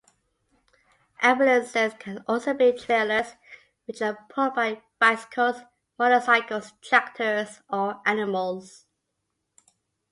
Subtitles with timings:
[1.21, 3.35] Ambulances can also be trailers,
[3.85, 5.57] which are pulled by bicycles,
[5.99, 8.87] motorcycles, tractors, or animals.